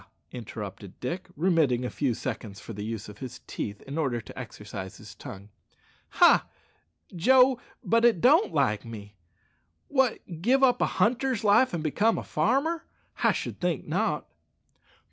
interrupted 0.31 0.99
Dick, 0.99 1.27
remitting 1.37 1.81
for 1.81 1.87
a 1.87 1.91
few 1.91 2.15
seconds 2.15 2.65
the 2.65 2.83
use 2.83 3.07
of 3.07 3.19
his 3.19 3.39
teeth 3.45 3.83
in 3.83 3.99
order 3.99 4.19
to 4.19 4.35
exercise 4.35 4.97
his 4.97 5.13
tongue 5.13 5.49
ha! 6.09 6.47
Joe, 7.15 7.59
but 7.83 8.03
it 8.03 8.19
don't 8.19 8.51
like 8.51 8.83
me! 8.83 9.13
What, 9.89 10.41
give 10.41 10.63
up 10.63 10.81
a 10.81 10.87
hunter's 10.97 11.43
life 11.43 11.71
and 11.71 11.83
become 11.83 12.17
a 12.17 12.23
farmer? 12.23 12.83
I 13.23 13.31
should 13.31 13.59
think 13.61 13.87
not!" 13.87 14.25